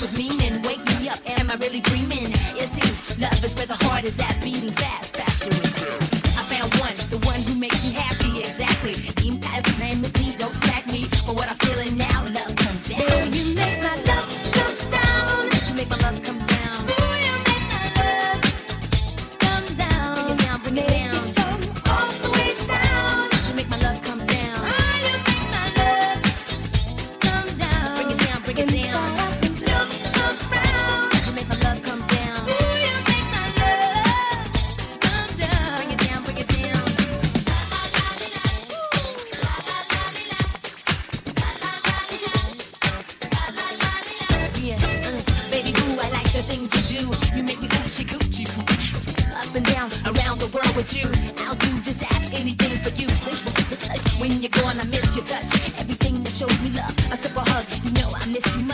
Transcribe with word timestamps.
with 0.00 0.16
me. 0.16 0.33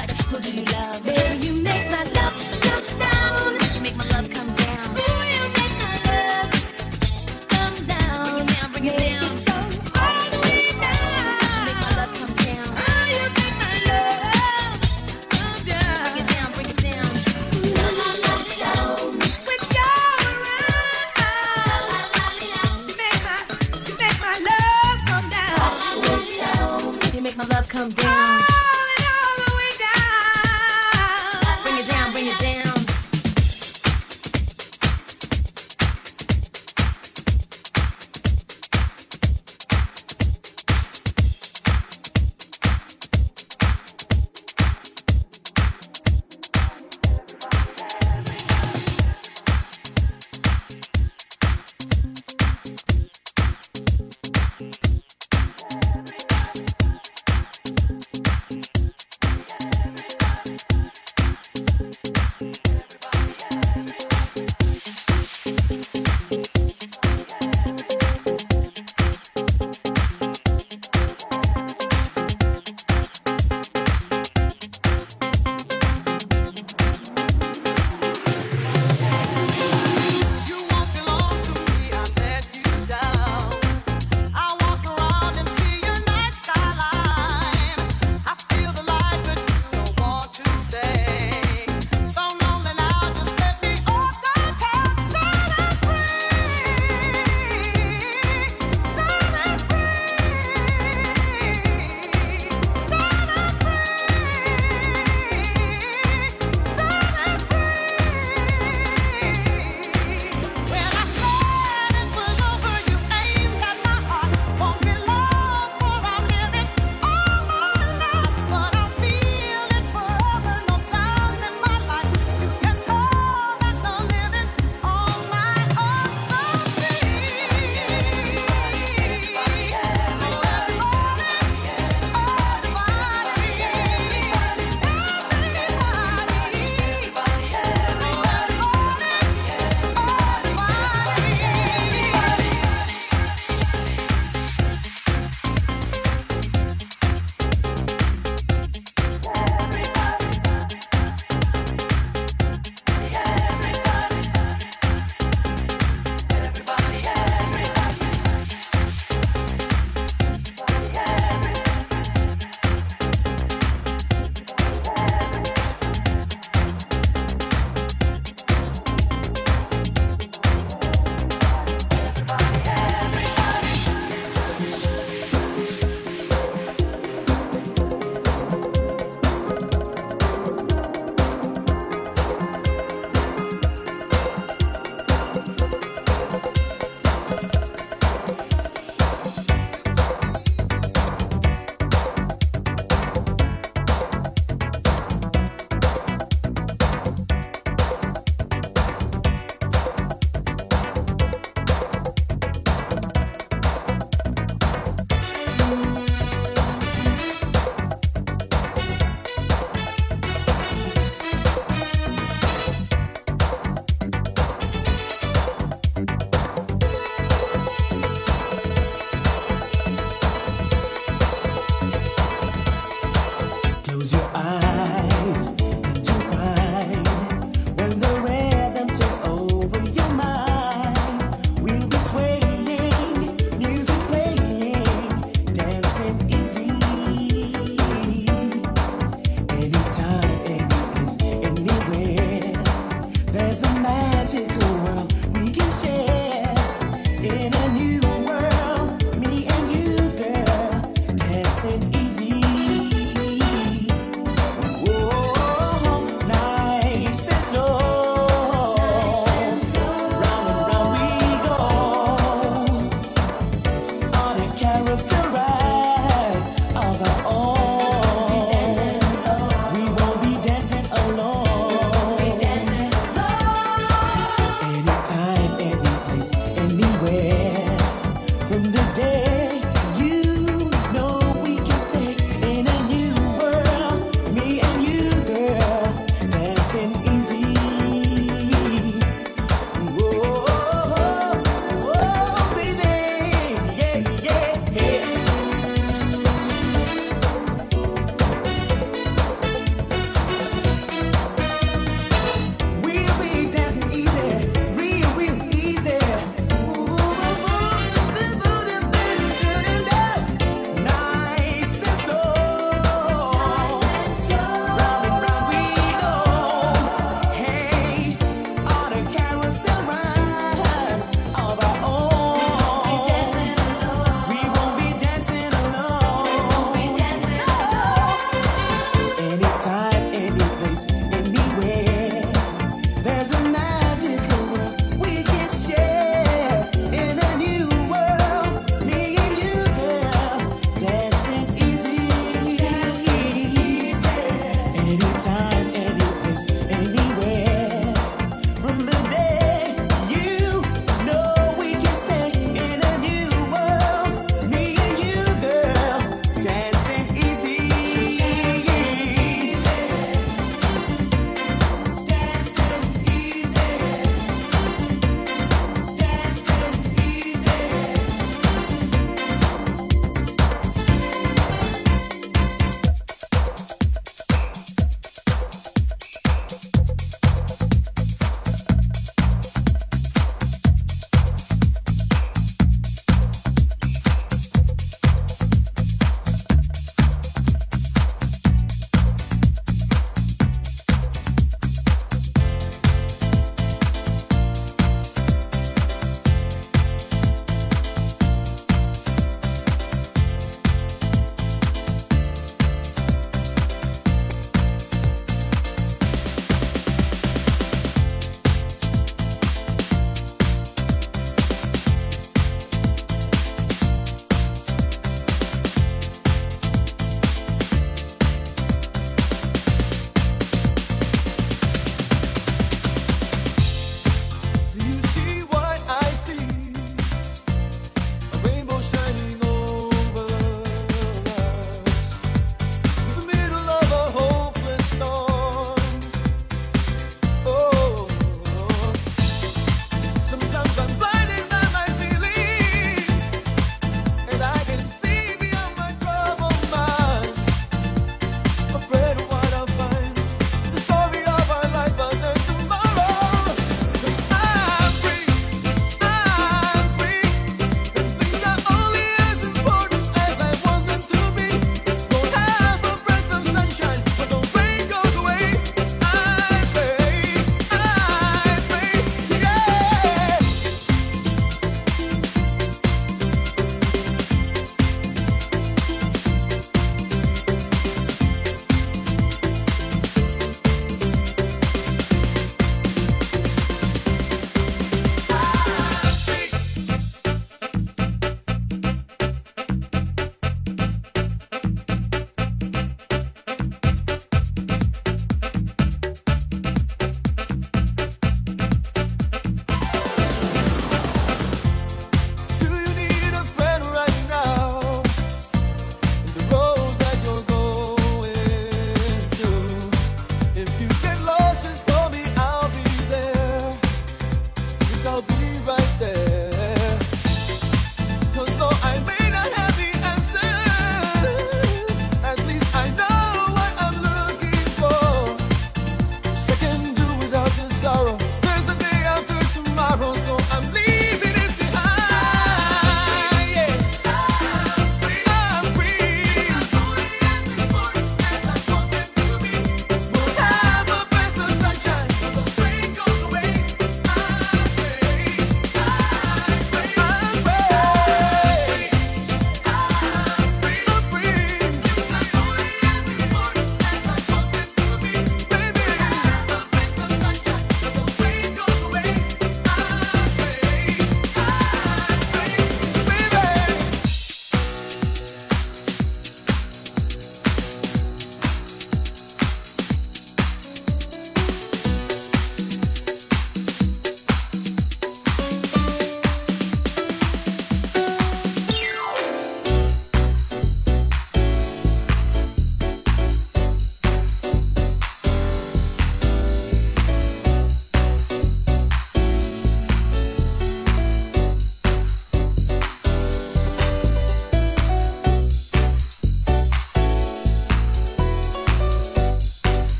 much. 0.00 0.10
Who 0.24 0.40
do 0.40 0.50
you 0.60 0.64
love? 0.64 1.04
Baby, 1.04 1.46
you 1.46 1.49